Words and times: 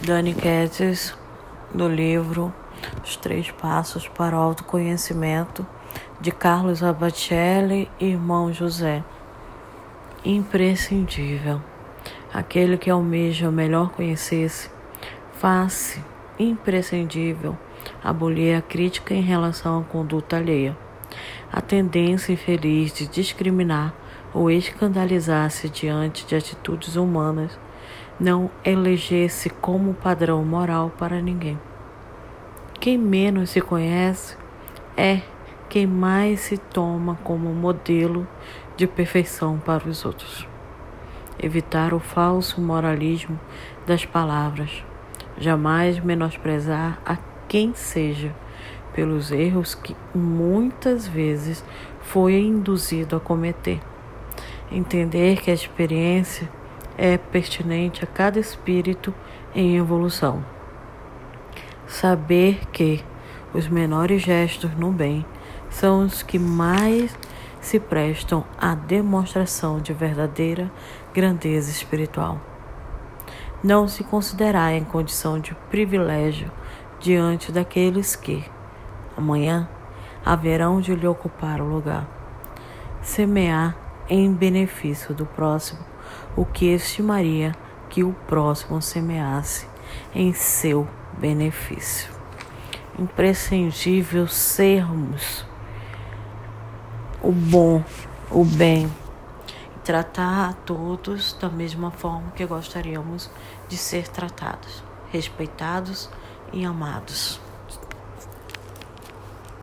Dani 0.00 0.32
Kettis, 0.32 1.12
do 1.74 1.88
livro 1.88 2.54
Os 3.04 3.16
Três 3.16 3.50
Passos 3.50 4.06
para 4.06 4.36
o 4.36 4.40
Autoconhecimento, 4.40 5.66
de 6.20 6.30
Carlos 6.30 6.84
Abatelli 6.84 7.90
e 7.98 8.06
irmão 8.06 8.52
José. 8.52 9.02
Imprescindível. 10.24 11.60
Aquele 12.32 12.78
que 12.78 12.88
almeja 12.88 13.50
melhor 13.50 13.90
conhecer-se, 13.90 14.70
faz 15.32 16.00
imprescindível 16.38 17.58
abolir 18.02 18.56
a 18.56 18.62
crítica 18.62 19.12
em 19.12 19.22
relação 19.22 19.80
à 19.80 19.82
conduta 19.82 20.36
alheia. 20.36 20.78
A 21.52 21.60
tendência 21.60 22.32
infeliz 22.32 22.92
de 22.92 23.08
discriminar 23.08 23.92
ou 24.32 24.48
escandalizar-se 24.48 25.68
diante 25.68 26.24
de 26.24 26.36
atitudes 26.36 26.94
humanas 26.94 27.58
não 28.18 28.50
elegesse 28.64 29.48
como 29.48 29.94
padrão 29.94 30.44
moral 30.44 30.90
para 30.98 31.20
ninguém. 31.20 31.58
Quem 32.80 32.96
menos 32.96 33.50
se 33.50 33.60
conhece 33.60 34.36
é 34.96 35.22
quem 35.68 35.86
mais 35.86 36.40
se 36.40 36.56
toma 36.56 37.18
como 37.22 37.52
modelo 37.52 38.26
de 38.76 38.86
perfeição 38.86 39.58
para 39.58 39.88
os 39.88 40.04
outros. 40.04 40.46
Evitar 41.40 41.92
o 41.92 42.00
falso 42.00 42.60
moralismo 42.60 43.38
das 43.86 44.04
palavras, 44.04 44.84
jamais 45.36 46.00
menosprezar 46.00 47.00
a 47.04 47.16
quem 47.48 47.74
seja 47.74 48.34
pelos 48.94 49.30
erros 49.30 49.74
que 49.74 49.96
muitas 50.14 51.06
vezes 51.06 51.64
foi 52.00 52.38
induzido 52.38 53.16
a 53.16 53.20
cometer. 53.20 53.80
Entender 54.72 55.40
que 55.40 55.50
a 55.50 55.54
experiência 55.54 56.50
é 56.98 57.16
pertinente 57.16 58.02
a 58.02 58.06
cada 58.06 58.40
espírito 58.40 59.14
em 59.54 59.76
evolução. 59.76 60.44
Saber 61.86 62.66
que 62.72 63.02
os 63.54 63.68
menores 63.68 64.20
gestos 64.20 64.74
no 64.76 64.90
bem 64.90 65.24
são 65.70 66.04
os 66.04 66.22
que 66.22 66.38
mais 66.38 67.16
se 67.60 67.78
prestam 67.78 68.44
à 68.60 68.74
demonstração 68.74 69.80
de 69.80 69.92
verdadeira 69.92 70.70
grandeza 71.14 71.70
espiritual. 71.70 72.40
Não 73.62 73.88
se 73.88 74.04
considerar 74.04 74.72
em 74.72 74.84
condição 74.84 75.38
de 75.38 75.54
privilégio 75.70 76.50
diante 77.00 77.52
daqueles 77.52 78.16
que, 78.16 78.44
amanhã, 79.16 79.68
haverão 80.24 80.80
de 80.80 80.94
lhe 80.94 81.06
ocupar 81.06 81.60
o 81.60 81.64
lugar. 81.64 82.06
Semear 83.02 83.76
em 84.08 84.32
benefício 84.32 85.14
do 85.14 85.24
próximo 85.24 85.80
o 86.36 86.44
que 86.44 86.66
estimaria 86.66 87.52
que 87.88 88.04
o 88.04 88.12
próximo 88.26 88.80
semeasse 88.80 89.66
em 90.14 90.32
seu 90.32 90.86
benefício. 91.18 92.12
Imprescindível 92.98 94.26
sermos 94.26 95.46
o 97.22 97.32
bom, 97.32 97.82
o 98.30 98.44
bem, 98.44 98.90
tratar 99.84 100.50
a 100.50 100.52
todos 100.52 101.32
da 101.34 101.48
mesma 101.48 101.90
forma 101.90 102.30
que 102.32 102.44
gostaríamos 102.44 103.30
de 103.68 103.76
ser 103.76 104.06
tratados, 104.08 104.82
respeitados 105.10 106.10
e 106.52 106.64
amados. 106.64 107.40